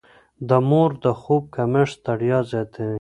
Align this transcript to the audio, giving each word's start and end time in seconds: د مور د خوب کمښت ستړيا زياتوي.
د 0.49 0.51
مور 0.69 0.91
د 1.03 1.05
خوب 1.21 1.43
کمښت 1.55 1.95
ستړيا 1.99 2.39
زياتوي. 2.51 2.97